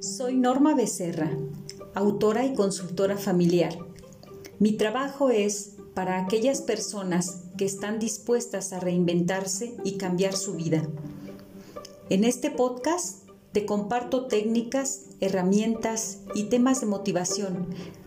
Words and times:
Soy 0.00 0.34
Norma 0.34 0.74
Becerra, 0.74 1.30
autora 1.94 2.46
y 2.46 2.54
consultora 2.54 3.18
familiar. 3.18 3.76
Mi 4.58 4.72
trabajo 4.72 5.28
es 5.28 5.72
para 5.92 6.18
aquellas 6.18 6.62
personas 6.62 7.42
que 7.58 7.66
están 7.66 7.98
dispuestas 7.98 8.72
a 8.72 8.80
reinventarse 8.80 9.76
y 9.84 9.98
cambiar 9.98 10.34
su 10.34 10.54
vida. 10.54 10.88
En 12.08 12.24
este 12.24 12.50
podcast 12.50 13.28
te 13.52 13.66
comparto 13.66 14.26
técnicas, 14.26 15.02
herramientas 15.20 16.20
y 16.34 16.44
temas 16.44 16.80
de 16.80 16.86
motivación 16.86 17.66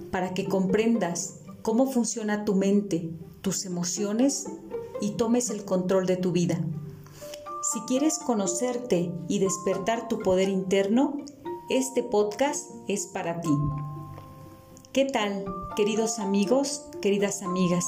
para 0.09 0.33
que 0.33 0.45
comprendas 0.45 1.41
cómo 1.61 1.91
funciona 1.91 2.43
tu 2.43 2.55
mente, 2.55 3.11
tus 3.41 3.65
emociones 3.65 4.47
y 4.99 5.11
tomes 5.11 5.51
el 5.51 5.63
control 5.63 6.07
de 6.07 6.17
tu 6.17 6.31
vida. 6.31 6.59
Si 7.71 7.81
quieres 7.81 8.17
conocerte 8.17 9.11
y 9.29 9.37
despertar 9.37 10.07
tu 10.07 10.19
poder 10.19 10.49
interno, 10.49 11.17
este 11.69 12.03
podcast 12.03 12.71
es 12.87 13.07
para 13.07 13.41
ti. 13.41 13.49
¿Qué 14.91 15.05
tal, 15.05 15.45
queridos 15.75 16.19
amigos, 16.19 16.85
queridas 17.01 17.41
amigas? 17.41 17.85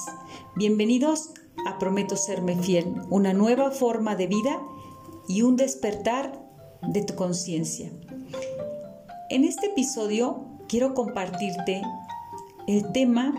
Bienvenidos 0.56 1.32
a 1.68 1.78
Prometo 1.78 2.16
Serme 2.16 2.56
Fiel, 2.56 2.96
una 3.10 3.34
nueva 3.34 3.72
forma 3.72 4.16
de 4.16 4.28
vida 4.28 4.62
y 5.28 5.42
un 5.42 5.58
despertar 5.58 6.42
de 6.82 7.04
tu 7.04 7.16
conciencia. 7.16 7.92
En 9.30 9.44
este 9.44 9.68
episodio 9.68 10.46
quiero 10.68 10.94
compartirte 10.94 11.82
el 12.68 12.92
tema 12.92 13.36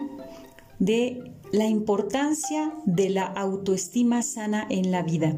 de 0.79 1.33
la 1.51 1.67
importancia 1.67 2.75
de 2.85 3.09
la 3.11 3.25
autoestima 3.25 4.23
sana 4.23 4.67
en 4.69 4.91
la 4.91 5.03
vida. 5.03 5.35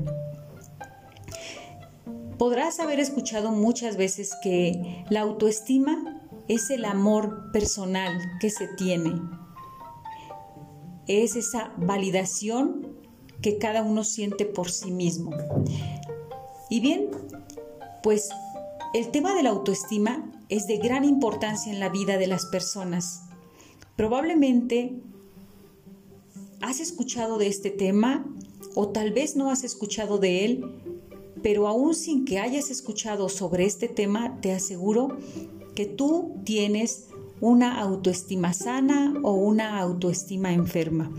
Podrás 2.39 2.79
haber 2.79 3.01
escuchado 3.01 3.51
muchas 3.51 3.97
veces 3.97 4.37
que 4.43 5.05
la 5.11 5.21
autoestima 5.23 6.23
es 6.47 6.71
el 6.71 6.85
amor 6.85 7.51
personal 7.53 8.17
que 8.41 8.49
se 8.49 8.69
tiene. 8.69 9.21
Es 11.09 11.35
esa 11.35 11.73
validación 11.77 12.97
que 13.43 13.59
cada 13.59 13.83
uno 13.83 14.05
siente 14.05 14.45
por 14.45 14.71
sí 14.71 14.93
mismo. 14.93 15.33
Y 16.71 16.79
bien, 16.79 17.11
pues 18.05 18.29
el 18.95 19.11
tema 19.11 19.35
de 19.35 19.43
la 19.43 19.51
autoestima 19.51 20.31
es 20.49 20.67
de 20.67 20.79
gran 20.79 21.05
importancia 21.05 21.73
en 21.73 21.81
la 21.81 21.89
vida 21.89 22.19
de 22.19 22.29
las 22.29 22.47
personas. 22.47 23.23
Probablemente 23.97 24.95
has 26.61 26.79
escuchado 26.79 27.37
de 27.39 27.49
este 27.49 27.71
tema 27.71 28.25
o 28.75 28.89
tal 28.91 29.13
vez 29.13 29.35
no 29.35 29.51
has 29.51 29.65
escuchado 29.65 30.19
de 30.19 30.45
él, 30.45 30.88
pero 31.43 31.69
aún 31.69 31.95
sin 31.95 32.25
que 32.25 32.39
hayas 32.39 32.71
escuchado 32.71 33.29
sobre 33.29 33.65
este 33.65 33.89
tema, 33.89 34.41
te 34.41 34.53
aseguro 34.53 35.17
que 35.75 35.87
tú 35.87 36.35
tienes 36.45 37.09
una 37.41 37.81
autoestima 37.81 38.53
sana 38.53 39.15
o 39.23 39.33
una 39.33 39.79
autoestima 39.79 40.53
enferma, 40.53 41.13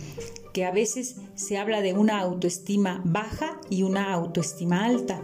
que 0.54 0.66
a 0.66 0.72
veces 0.72 1.18
se 1.36 1.58
habla 1.58 1.82
de 1.82 1.94
una 1.94 2.20
autoestima 2.20 3.02
baja 3.06 3.60
y 3.70 3.84
una 3.84 4.14
autoestima 4.14 4.86
alta. 4.86 5.22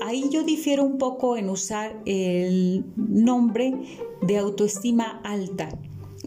Ahí 0.00 0.28
yo 0.30 0.44
difiero 0.44 0.84
un 0.84 0.98
poco 0.98 1.36
en 1.36 1.48
usar 1.50 2.00
el 2.06 2.84
nombre 2.96 3.74
de 4.22 4.38
autoestima 4.38 5.20
alta, 5.24 5.68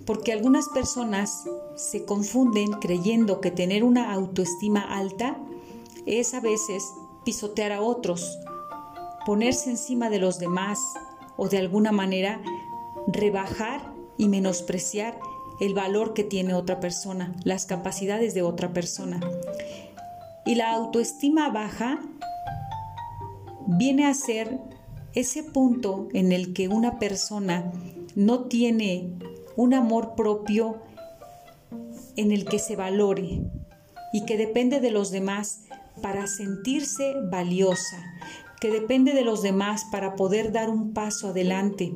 porque 0.05 0.33
algunas 0.33 0.69
personas 0.69 1.45
se 1.75 2.03
confunden 2.03 2.71
creyendo 2.73 3.41
que 3.41 3.51
tener 3.51 3.83
una 3.83 4.13
autoestima 4.13 4.81
alta 4.81 5.39
es 6.05 6.33
a 6.33 6.39
veces 6.39 6.83
pisotear 7.29 7.71
a 7.71 7.81
otros, 7.83 8.39
ponerse 9.23 9.69
encima 9.69 10.09
de 10.09 10.17
los 10.17 10.39
demás 10.39 10.79
o 11.37 11.47
de 11.47 11.59
alguna 11.59 11.91
manera 11.91 12.41
rebajar 13.05 13.93
y 14.17 14.27
menospreciar 14.27 15.19
el 15.59 15.75
valor 15.75 16.15
que 16.15 16.23
tiene 16.23 16.55
otra 16.55 16.79
persona, 16.79 17.35
las 17.43 17.67
capacidades 17.67 18.33
de 18.33 18.41
otra 18.41 18.73
persona. 18.73 19.19
Y 20.43 20.55
la 20.55 20.71
autoestima 20.71 21.49
baja 21.49 21.99
viene 23.67 24.07
a 24.07 24.15
ser 24.15 24.59
ese 25.13 25.43
punto 25.43 26.07
en 26.15 26.31
el 26.31 26.51
que 26.51 26.67
una 26.67 26.97
persona 26.97 27.71
no 28.15 28.45
tiene 28.45 29.13
un 29.55 29.75
amor 29.75 30.15
propio 30.15 30.77
en 32.15 32.31
el 32.31 32.45
que 32.45 32.57
se 32.57 32.75
valore 32.75 33.43
y 34.13 34.25
que 34.25 34.35
depende 34.35 34.79
de 34.79 34.89
los 34.89 35.11
demás 35.11 35.65
para 36.01 36.27
sentirse 36.27 37.15
valiosa, 37.29 38.03
que 38.59 38.69
depende 38.69 39.13
de 39.13 39.23
los 39.23 39.41
demás 39.41 39.85
para 39.91 40.15
poder 40.15 40.51
dar 40.51 40.69
un 40.69 40.93
paso 40.93 41.29
adelante 41.29 41.95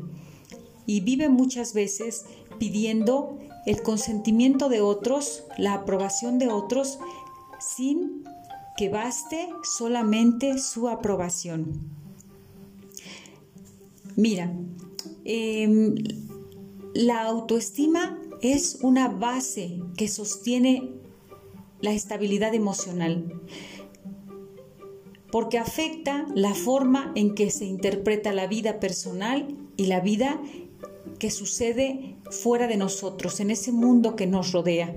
y 0.86 1.02
vive 1.02 1.30
muchas 1.30 1.74
veces 1.74 2.25
pidiendo 2.59 3.38
el 3.66 3.81
consentimiento 3.81 4.69
de 4.69 4.81
otros, 4.81 5.44
la 5.58 5.74
aprobación 5.74 6.38
de 6.40 6.50
otros, 6.50 7.00
sin 7.59 8.24
que 8.75 8.90
baste 8.90 9.50
solamente 9.63 10.58
su 10.58 10.90
aprobación. 10.90 11.80
Mira, 14.16 14.53
em, 15.24 15.96
la 16.94 17.24
autoestima 17.24 18.19
es 18.42 18.80
una 18.81 19.08
base 19.08 19.80
que 19.97 20.08
sostiene 20.08 20.92
la 21.81 21.94
estabilidad 21.94 22.53
emocional 22.53 23.42
porque 25.34 25.58
afecta 25.58 26.28
la 26.36 26.54
forma 26.54 27.12
en 27.16 27.34
que 27.34 27.50
se 27.50 27.66
interpreta 27.66 28.34
la 28.34 28.46
vida 28.46 28.80
personal 28.80 29.58
y 29.78 29.88
la 29.88 30.00
vida 30.00 30.40
que 31.18 31.32
sucede 31.32 32.18
fuera 32.30 32.68
de 32.68 32.78
nosotros, 32.78 33.40
en 33.40 33.50
ese 33.50 33.72
mundo 33.72 34.16
que 34.16 34.28
nos 34.28 34.52
rodea. 34.52 34.96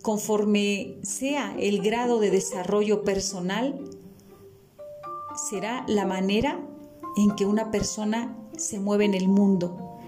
Conforme 0.00 0.96
sea 1.02 1.54
el 1.58 1.82
grado 1.82 2.20
de 2.20 2.30
desarrollo 2.30 3.02
personal, 3.02 3.78
será 5.50 5.84
la 5.86 6.06
manera 6.06 6.58
en 7.18 7.36
que 7.36 7.44
una 7.44 7.70
persona 7.70 8.34
se 8.56 8.80
mueve 8.80 9.04
en 9.04 9.12
el 9.12 9.28
mundo. 9.28 9.98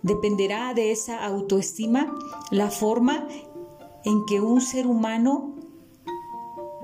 Dependerá 0.00 0.72
de 0.72 0.90
esa 0.90 1.22
autoestima 1.22 2.14
la 2.50 2.70
forma 2.70 3.28
en 4.06 4.24
que 4.24 4.40
un 4.40 4.62
ser 4.62 4.86
humano 4.86 5.55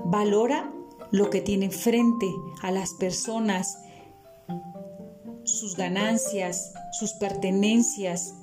valora 0.05 0.71
lo 1.11 1.29
que 1.29 1.41
tiene 1.41 1.69
frente 1.69 2.27
a 2.61 2.71
las 2.71 2.93
personas, 2.93 3.77
sus 5.43 5.75
ganancias, 5.75 6.73
sus 6.99 7.13
pertenencias. 7.13 8.33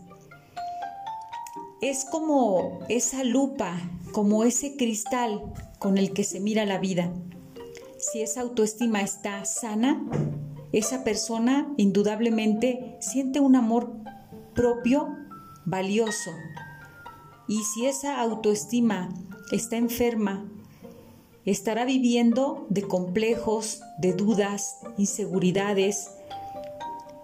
Es 1.81 2.05
como 2.05 2.81
esa 2.89 3.25
lupa, 3.25 3.77
como 4.13 4.45
ese 4.45 4.77
cristal 4.77 5.43
con 5.79 5.99
el 5.99 6.13
que 6.13 6.25
se 6.25 6.41
mira 6.41 6.65
la 6.65 6.79
vida. 6.79 7.13
Si 7.99 8.23
esa 8.23 8.43
autoestima 8.43 9.03
está 9.03 9.45
sana, 9.45 10.05
esa 10.73 11.03
persona 11.03 11.73
indudablemente 11.77 12.97
siente 13.01 13.41
un 13.41 13.57
amor 13.57 13.93
propio 14.55 15.09
valioso. 15.65 16.31
Y 17.49 17.65
si 17.65 17.87
esa 17.87 18.21
autoestima 18.21 19.09
está 19.51 19.77
enferma 19.77 20.47
estará 21.45 21.85
viviendo 21.85 22.67
de 22.69 22.83
complejos, 22.83 23.81
de 23.99 24.13
dudas, 24.13 24.77
inseguridades 24.99 26.11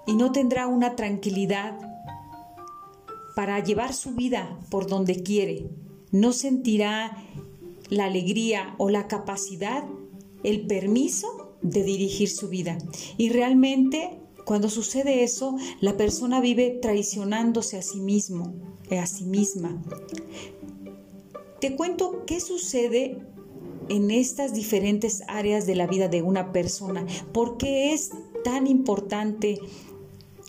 y 0.06 0.15
no 0.15 0.32
tendrá 0.32 0.66
una 0.66 0.97
tranquilidad 0.97 1.78
para 3.34 3.62
llevar 3.62 3.93
su 3.93 4.12
vida 4.12 4.59
por 4.71 4.87
donde 4.87 5.22
quiere. 5.22 5.69
No 6.10 6.32
sentirá 6.32 7.16
la 7.91 8.06
alegría 8.06 8.75
o 8.78 8.88
la 8.88 9.09
capacidad, 9.09 9.84
el 10.43 10.66
permiso 10.66 11.54
de 11.62 11.83
dirigir 11.83 12.30
su 12.30 12.48
vida. 12.48 12.78
Y 13.19 13.30
realmente 13.30 14.19
cuando 14.47 14.71
sucede 14.71 15.24
eso, 15.24 15.57
la 15.80 15.97
persona 15.97 16.41
vive 16.41 16.78
traicionándose 16.80 17.77
a 17.77 17.83
sí 17.83 17.98
mismo, 17.98 18.54
a 18.91 19.04
sí 19.07 19.24
misma. 19.24 19.83
Te 21.60 21.74
cuento 21.74 22.24
qué 22.27 22.39
sucede 22.39 23.19
en 23.88 24.10
estas 24.10 24.53
diferentes 24.54 25.22
áreas 25.28 25.66
de 25.66 25.74
la 25.74 25.86
vida 25.86 26.09
de 26.09 26.22
una 26.22 26.53
persona. 26.53 27.06
¿Por 27.33 27.56
qué 27.56 27.92
es 27.92 28.10
tan 28.44 28.66
importante 28.66 29.59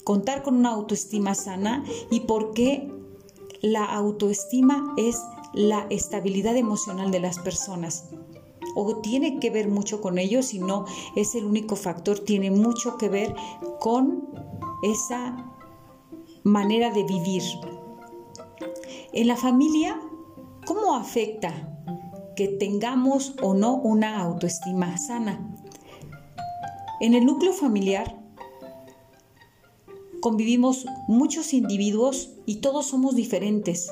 contar 0.04 0.44
con 0.44 0.56
una 0.56 0.70
autoestima 0.70 1.36
sana 1.36 1.84
y 2.10 2.22
por 2.22 2.54
qué 2.54 2.92
la 3.62 3.86
autoestima 3.86 4.94
es 4.98 5.22
la 5.54 5.88
estabilidad 5.90 6.56
emocional 6.56 7.12
de 7.12 7.20
las 7.20 7.40
personas? 7.40 8.10
o 8.80 8.98
tiene 8.98 9.40
que 9.40 9.50
ver 9.50 9.70
mucho 9.70 10.02
con 10.02 10.20
ello, 10.20 10.44
si 10.44 10.60
no 10.60 10.86
es 11.16 11.34
el 11.34 11.46
único 11.46 11.76
factor, 11.76 12.20
tiene 12.20 12.52
mucho 12.52 12.96
que 12.98 13.10
ver 13.10 13.36
con 13.80 14.30
esa 14.84 15.52
manera 16.44 16.92
de 16.92 17.04
vivir. 17.04 17.42
En 19.14 19.26
la 19.26 19.36
familia, 19.36 20.00
¿cómo 20.68 20.96
afecta 20.96 21.77
que 22.38 22.48
tengamos 22.48 23.34
o 23.42 23.56
no 23.56 23.76
una 23.76 24.22
autoestima 24.22 24.96
sana. 24.98 25.42
En 27.02 27.16
el 27.16 27.26
núcleo 27.26 27.52
familiar 27.52 28.16
convivimos 30.22 30.86
muchos 31.08 31.54
individuos 31.54 32.30
y 32.46 32.58
todos 32.58 32.86
somos 32.86 33.16
diferentes. 33.16 33.92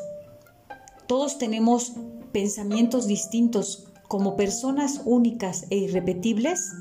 Todos 1.08 1.40
tenemos 1.40 1.94
pensamientos 2.32 3.08
distintos 3.08 3.88
como 4.08 4.36
personas 4.36 5.02
únicas 5.06 5.66
e 5.72 5.78
irrepetibles, 5.78 6.72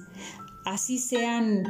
así 0.66 0.98
sean 0.98 1.62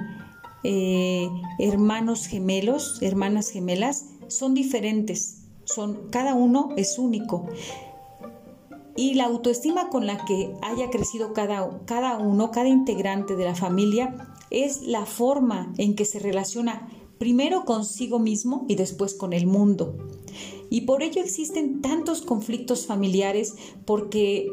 eh, 0.64 1.28
hermanos 1.60 2.26
gemelos, 2.26 2.98
hermanas 3.00 3.50
gemelas, 3.50 4.06
son 4.26 4.54
diferentes, 4.54 5.44
son, 5.64 6.08
cada 6.10 6.34
uno 6.34 6.70
es 6.76 6.98
único. 6.98 7.46
Y 8.96 9.14
la 9.14 9.24
autoestima 9.24 9.88
con 9.88 10.06
la 10.06 10.24
que 10.24 10.54
haya 10.62 10.90
crecido 10.90 11.32
cada, 11.32 11.80
cada 11.84 12.18
uno, 12.18 12.50
cada 12.50 12.68
integrante 12.68 13.36
de 13.36 13.44
la 13.44 13.54
familia, 13.54 14.36
es 14.50 14.82
la 14.82 15.04
forma 15.04 15.72
en 15.78 15.96
que 15.96 16.04
se 16.04 16.20
relaciona 16.20 16.88
primero 17.18 17.64
consigo 17.64 18.18
mismo 18.18 18.66
y 18.68 18.76
después 18.76 19.14
con 19.14 19.32
el 19.32 19.46
mundo. 19.46 19.96
Y 20.70 20.82
por 20.82 21.02
ello 21.02 21.22
existen 21.22 21.80
tantos 21.80 22.22
conflictos 22.22 22.86
familiares 22.86 23.54
porque 23.84 24.52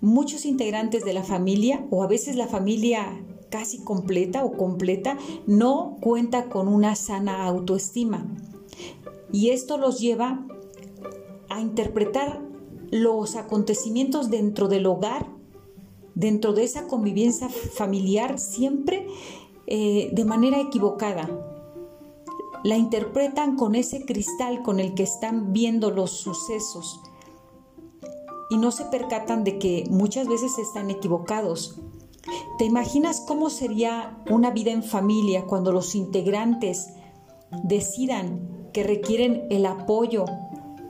muchos 0.00 0.44
integrantes 0.44 1.04
de 1.04 1.12
la 1.12 1.22
familia 1.22 1.86
o 1.90 2.02
a 2.02 2.06
veces 2.06 2.36
la 2.36 2.46
familia 2.46 3.22
casi 3.50 3.78
completa 3.78 4.44
o 4.44 4.56
completa 4.56 5.18
no 5.46 5.96
cuenta 6.00 6.48
con 6.48 6.68
una 6.68 6.94
sana 6.94 7.44
autoestima. 7.46 8.26
Y 9.32 9.50
esto 9.50 9.78
los 9.78 10.00
lleva 10.00 10.46
a 11.48 11.60
interpretar 11.60 12.47
los 12.90 13.36
acontecimientos 13.36 14.30
dentro 14.30 14.68
del 14.68 14.86
hogar, 14.86 15.26
dentro 16.14 16.52
de 16.52 16.64
esa 16.64 16.86
convivencia 16.86 17.48
familiar, 17.48 18.38
siempre 18.38 19.06
eh, 19.66 20.10
de 20.12 20.24
manera 20.24 20.60
equivocada. 20.60 21.28
La 22.64 22.76
interpretan 22.76 23.56
con 23.56 23.74
ese 23.74 24.04
cristal 24.04 24.62
con 24.62 24.80
el 24.80 24.94
que 24.94 25.04
están 25.04 25.52
viendo 25.52 25.90
los 25.90 26.10
sucesos 26.10 27.00
y 28.50 28.56
no 28.56 28.70
se 28.72 28.86
percatan 28.86 29.44
de 29.44 29.58
que 29.58 29.84
muchas 29.90 30.26
veces 30.26 30.58
están 30.58 30.90
equivocados. 30.90 31.80
¿Te 32.58 32.64
imaginas 32.64 33.22
cómo 33.26 33.50
sería 33.50 34.22
una 34.28 34.50
vida 34.50 34.72
en 34.72 34.82
familia 34.82 35.44
cuando 35.44 35.70
los 35.70 35.94
integrantes 35.94 36.88
decidan 37.62 38.70
que 38.72 38.82
requieren 38.82 39.46
el 39.50 39.66
apoyo 39.66 40.24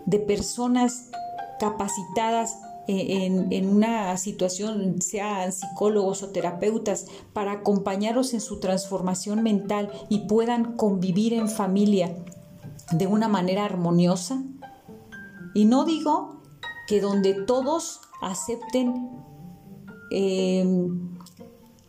de 0.06 0.19
personas 0.19 1.11
capacitadas 1.58 2.58
en, 2.88 3.69
una 3.69 4.16
situación, 4.16 5.02
sean 5.02 5.52
psicólogos 5.52 6.22
o 6.22 6.31
terapeutas, 6.31 7.06
para 7.34 7.52
acompañarlos 7.52 8.32
en 8.32 8.40
su 8.40 8.60
transformación 8.60 9.43
mental 9.43 9.93
y 10.08 10.20
puedan 10.20 10.76
convivir 10.76 11.34
en 11.34 11.49
familia 11.49 12.16
de 12.93 13.06
una 13.06 13.28
manera 13.28 13.66
armoniosa? 13.66 14.43
Y 15.55 15.66
no 15.66 15.84
digo 15.84 16.40
que 16.87 17.00
donde 17.00 17.34
todos 17.34 18.00
acepten 18.22 19.10
em, 20.10 21.19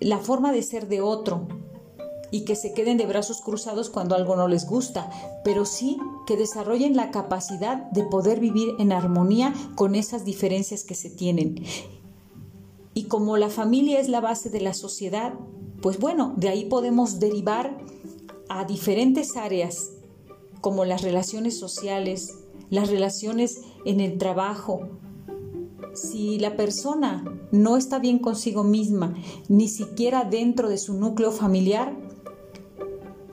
la 0.01 0.18
forma 0.18 0.51
de 0.51 0.63
ser 0.63 0.89
de 0.89 1.01
otro 1.01 1.48
y 2.31 2.42
que 2.46 2.56
se 2.56 2.74
queden 2.74 2.98
de 2.98 3.06
brazos 3.06 3.42
cruzados 3.42 3.90
cuando 3.90 4.16
algo 4.16 4.36
no 4.36 4.48
les 4.48 4.68
gusta, 4.68 5.10
pero 5.44 5.66
sí 5.66 5.98
que 6.28 6.38
desarrollen 6.38 6.96
la 6.96 7.12
capacidad 7.12 7.90
de 7.92 8.04
poder 8.04 8.40
vivir 8.40 8.76
en 8.80 8.92
armonía 8.92 9.54
con 9.76 9.96
esas 9.96 10.26
diferencias 10.26 10.84
que 10.84 10.96
se 10.96 11.10
tienen. 11.10 11.64
Y 12.94 13.04
como 13.06 13.38
la 13.38 13.50
familia 13.50 14.00
es 14.00 14.10
la 14.10 14.22
base 14.22 14.50
de 14.50 14.62
la 14.62 14.74
sociedad, 14.74 15.34
pues 15.81 16.00
bueno, 16.00 16.34
de 16.36 16.50
ahí 16.50 16.66
podemos 16.66 17.20
derivar 17.20 17.78
a 18.50 18.66
diferentes 18.66 19.38
áreas, 19.38 19.92
como 20.62 20.84
las 20.84 21.02
relaciones 21.04 21.58
sociales, 21.58 22.36
las 22.70 22.90
relaciones 22.90 23.62
en 23.86 24.02
el 24.02 24.18
trabajo. 24.18 24.81
Si 25.94 26.40
la 26.40 26.56
persona 26.56 27.24
no 27.52 27.78
está 27.78 28.00
bien 28.00 28.20
consigo 28.20 28.64
misma, 28.64 29.16
ni 29.48 29.68
siquiera 29.68 30.24
dentro 30.24 30.70
de 30.70 30.78
su 30.78 30.94
núcleo 30.94 31.31
familiar, 31.31 31.96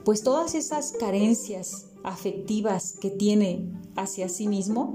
pues 0.07 0.23
todas 0.23 0.55
esas 0.55 0.93
carencias, 0.93 1.87
afectivas 2.05 2.93
que 2.93 3.09
tiene 3.09 3.69
hacia 3.97 4.29
sí 4.29 4.47
mismo, 4.47 4.93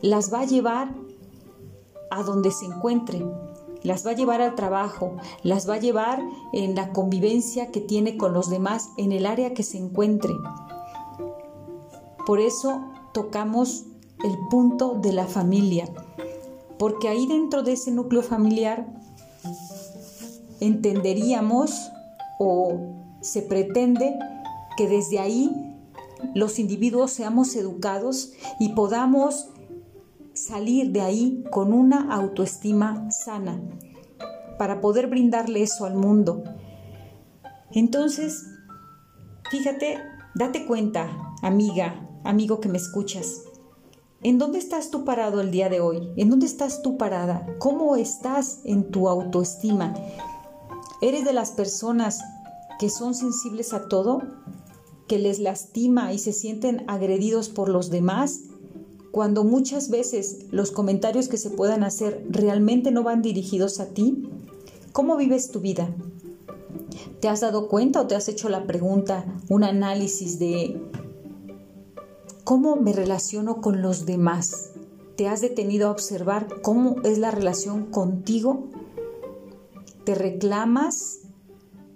las 0.00 0.32
va 0.32 0.40
a 0.40 0.46
llevar 0.46 0.94
a 2.10 2.22
donde 2.22 2.50
se 2.50 2.64
encuentre, 2.64 3.22
las 3.82 4.06
va 4.06 4.12
a 4.12 4.14
llevar 4.14 4.40
al 4.40 4.54
trabajo, 4.54 5.18
las 5.42 5.68
va 5.68 5.74
a 5.74 5.78
llevar 5.78 6.22
en 6.54 6.74
la 6.74 6.94
convivencia 6.94 7.70
que 7.70 7.82
tiene 7.82 8.16
con 8.16 8.32
los 8.32 8.48
demás 8.48 8.88
en 8.96 9.12
el 9.12 9.26
área 9.26 9.52
que 9.52 9.62
se 9.62 9.76
encuentre. 9.76 10.32
Por 12.24 12.40
eso 12.40 12.80
tocamos 13.12 13.84
el 14.24 14.38
punto 14.48 14.98
de 15.02 15.12
la 15.12 15.26
familia, 15.26 15.86
porque 16.78 17.08
ahí 17.10 17.26
dentro 17.26 17.62
de 17.62 17.74
ese 17.74 17.90
núcleo 17.90 18.22
familiar 18.22 18.86
entenderíamos 20.60 21.90
o 22.38 22.72
se 23.20 23.42
pretende 23.42 24.18
que 24.76 24.88
desde 24.88 25.18
ahí 25.18 25.50
los 26.34 26.58
individuos 26.58 27.12
seamos 27.12 27.54
educados 27.56 28.32
y 28.58 28.70
podamos 28.70 29.48
salir 30.34 30.92
de 30.92 31.00
ahí 31.00 31.44
con 31.50 31.72
una 31.72 32.12
autoestima 32.14 33.10
sana 33.10 33.60
para 34.58 34.80
poder 34.80 35.06
brindarle 35.06 35.62
eso 35.62 35.84
al 35.84 35.94
mundo. 35.94 36.44
Entonces, 37.72 38.46
fíjate, 39.50 39.98
date 40.34 40.66
cuenta, 40.66 41.34
amiga, 41.42 42.08
amigo 42.24 42.60
que 42.60 42.68
me 42.68 42.78
escuchas, 42.78 43.42
¿en 44.22 44.38
dónde 44.38 44.58
estás 44.58 44.90
tú 44.90 45.04
parado 45.04 45.40
el 45.40 45.50
día 45.50 45.68
de 45.68 45.80
hoy? 45.80 46.12
¿En 46.16 46.30
dónde 46.30 46.46
estás 46.46 46.82
tú 46.82 46.96
parada? 46.96 47.46
¿Cómo 47.58 47.96
estás 47.96 48.60
en 48.64 48.90
tu 48.90 49.08
autoestima? 49.08 49.94
¿Eres 51.02 51.24
de 51.24 51.32
las 51.32 51.50
personas 51.50 52.22
que 52.78 52.88
son 52.88 53.14
sensibles 53.14 53.72
a 53.74 53.88
todo? 53.88 54.22
Que 55.06 55.18
les 55.18 55.38
lastima 55.38 56.12
y 56.12 56.18
se 56.18 56.32
sienten 56.32 56.84
agredidos 56.88 57.48
por 57.48 57.68
los 57.68 57.90
demás, 57.90 58.42
cuando 59.16 59.44
muchas 59.44 59.88
veces 59.88 60.46
los 60.50 60.70
comentarios 60.72 61.28
que 61.28 61.38
se 61.38 61.50
puedan 61.50 61.84
hacer 61.84 62.26
realmente 62.28 62.90
no 62.90 63.02
van 63.02 63.22
dirigidos 63.22 63.80
a 63.80 63.86
ti? 63.86 64.28
¿Cómo 64.92 65.16
vives 65.16 65.50
tu 65.50 65.60
vida? 65.60 65.88
¿Te 67.20 67.28
has 67.28 67.40
dado 67.40 67.68
cuenta 67.68 68.02
o 68.02 68.06
te 68.06 68.14
has 68.14 68.28
hecho 68.28 68.48
la 68.48 68.66
pregunta, 68.66 69.24
un 69.48 69.64
análisis 69.64 70.38
de 70.38 70.80
cómo 72.44 72.76
me 72.76 72.92
relaciono 72.92 73.60
con 73.60 73.80
los 73.80 74.04
demás? 74.04 74.72
¿Te 75.16 75.28
has 75.28 75.40
detenido 75.40 75.88
a 75.88 75.92
observar 75.92 76.48
cómo 76.60 76.96
es 77.02 77.16
la 77.16 77.30
relación 77.30 77.86
contigo? 77.86 78.68
¿Te 80.04 80.14
reclamas 80.14 81.20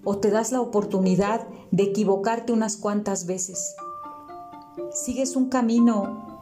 o 0.05 0.19
te 0.19 0.31
das 0.31 0.53
la 0.53 0.61
oportunidad 0.61 1.47
de 1.71 1.85
equivocarte 1.85 2.53
unas 2.53 2.77
cuantas 2.77 3.27
veces. 3.27 3.75
¿Sigues 4.93 5.37
un 5.37 5.49
camino 5.49 6.41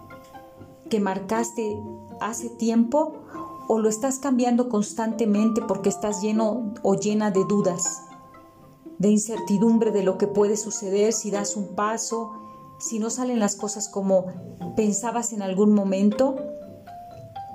que 0.89 1.01
marcaste 1.01 1.79
hace 2.21 2.49
tiempo 2.51 3.15
o 3.69 3.79
lo 3.79 3.89
estás 3.89 4.19
cambiando 4.19 4.69
constantemente 4.69 5.61
porque 5.61 5.91
estás 5.91 6.23
lleno 6.23 6.73
o 6.83 6.95
llena 6.95 7.31
de 7.31 7.45
dudas, 7.45 8.03
de 8.99 9.11
incertidumbre 9.11 9.93
de 9.93 10.03
lo 10.03 10.19
que 10.19 10.27
puede 10.27 10.57
suceder 10.57 11.13
si 11.13 11.31
das 11.31 11.57
un 11.57 11.75
paso, 11.75 12.33
si 12.79 12.99
no 12.99 13.11
salen 13.11 13.39
las 13.39 13.57
cosas 13.57 13.89
como 13.89 14.27
pensabas 14.77 15.33
en 15.33 15.43
algún 15.43 15.75
momento? 15.75 16.37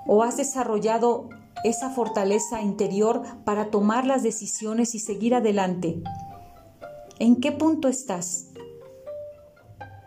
¿O 0.05 0.22
has 0.22 0.38
desarrollado 0.38 1.29
esa 1.63 1.89
fortaleza 1.89 2.62
interior 2.62 3.22
para 3.46 3.72
tomar 3.72 4.05
las 4.05 4.24
decisiones 4.24 4.96
y 4.96 5.00
seguir 5.00 5.36
adelante? 5.36 6.01
¿En 7.20 7.38
qué 7.38 7.51
punto 7.51 7.88
estás? 7.88 8.50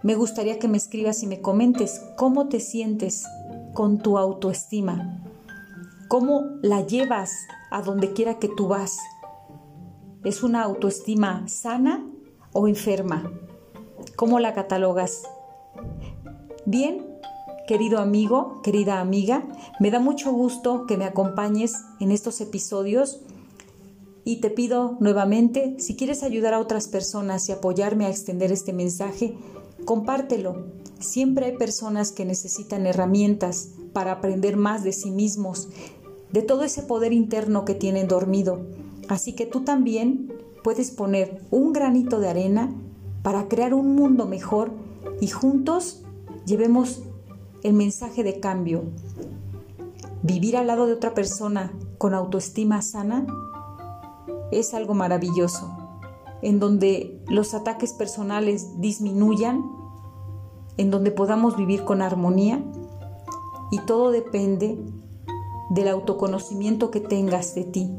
Me 0.02 0.14
gustaría 0.14 0.58
que 0.58 0.68
me 0.68 0.76
escribas 0.76 1.22
y 1.22 1.26
me 1.26 1.40
comentes 1.40 2.00
cómo 2.16 2.48
te 2.48 2.60
sientes 2.60 3.24
con 3.74 3.98
tu 3.98 4.18
autoestima, 4.18 5.24
cómo 6.08 6.42
la 6.62 6.82
llevas 6.82 7.32
a 7.70 7.82
donde 7.82 8.12
quiera 8.12 8.38
que 8.38 8.48
tú 8.48 8.68
vas. 8.68 8.98
¿Es 10.24 10.42
una 10.42 10.62
autoestima 10.62 11.48
sana 11.48 12.06
o 12.52 12.68
enferma? 12.68 13.30
¿Cómo 14.16 14.38
la 14.40 14.54
catalogas? 14.54 15.24
Bien, 16.64 17.15
querido 17.66 17.98
amigo, 17.98 18.60
querida 18.62 19.00
amiga, 19.00 19.44
me 19.80 19.90
da 19.90 19.98
mucho 20.00 20.32
gusto 20.32 20.86
que 20.86 20.96
me 20.96 21.04
acompañes 21.04 21.74
en 22.00 22.12
estos 22.12 22.40
episodios 22.40 23.20
y 24.24 24.36
te 24.36 24.50
pido 24.50 24.96
nuevamente, 25.00 25.76
si 25.78 25.96
quieres 25.96 26.22
ayudar 26.22 26.54
a 26.54 26.60
otras 26.60 26.88
personas 26.88 27.48
y 27.48 27.52
apoyarme 27.52 28.06
a 28.06 28.10
extender 28.10 28.50
este 28.50 28.72
mensaje, 28.72 29.36
compártelo. 29.84 30.66
Siempre 30.98 31.46
hay 31.46 31.56
personas 31.56 32.12
que 32.12 32.24
necesitan 32.24 32.86
herramientas 32.86 33.70
para 33.92 34.12
aprender 34.12 34.56
más 34.56 34.82
de 34.82 34.92
sí 34.92 35.10
mismos, 35.10 35.68
de 36.32 36.42
todo 36.42 36.64
ese 36.64 36.82
poder 36.82 37.12
interno 37.12 37.64
que 37.64 37.74
tienen 37.74 38.08
dormido. 38.08 38.66
Así 39.08 39.34
que 39.34 39.46
tú 39.46 39.60
también 39.60 40.32
puedes 40.64 40.90
poner 40.90 41.40
un 41.50 41.72
granito 41.72 42.18
de 42.18 42.28
arena 42.28 42.74
para 43.22 43.46
crear 43.48 43.74
un 43.74 43.94
mundo 43.94 44.26
mejor 44.26 44.72
y 45.20 45.28
juntos 45.28 46.02
llevemos 46.46 47.02
el 47.66 47.72
mensaje 47.72 48.22
de 48.22 48.38
cambio. 48.38 48.84
Vivir 50.22 50.56
al 50.56 50.68
lado 50.68 50.86
de 50.86 50.92
otra 50.92 51.14
persona 51.14 51.72
con 51.98 52.14
autoestima 52.14 52.80
sana 52.80 53.26
es 54.52 54.72
algo 54.72 54.94
maravilloso, 54.94 55.76
en 56.42 56.60
donde 56.60 57.20
los 57.26 57.54
ataques 57.54 57.92
personales 57.92 58.80
disminuyan, 58.80 59.64
en 60.76 60.92
donde 60.92 61.10
podamos 61.10 61.56
vivir 61.56 61.84
con 61.84 62.02
armonía 62.02 62.62
y 63.72 63.80
todo 63.80 64.12
depende 64.12 64.78
del 65.70 65.88
autoconocimiento 65.88 66.92
que 66.92 67.00
tengas 67.00 67.56
de 67.56 67.64
ti, 67.64 67.90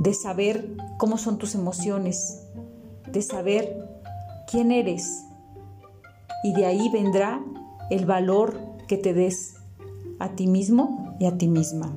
de 0.00 0.12
saber 0.12 0.76
cómo 0.98 1.16
son 1.16 1.38
tus 1.38 1.54
emociones, 1.54 2.42
de 3.10 3.22
saber 3.22 3.88
quién 4.50 4.70
eres 4.70 5.24
y 6.44 6.52
de 6.52 6.66
ahí 6.66 6.90
vendrá 6.90 7.42
el 7.88 8.04
valor 8.04 8.71
que 8.92 8.98
te 8.98 9.14
des 9.14 9.54
a 10.18 10.36
ti 10.36 10.46
mismo 10.46 11.16
y 11.18 11.24
a 11.24 11.38
ti 11.38 11.48
misma. 11.48 11.90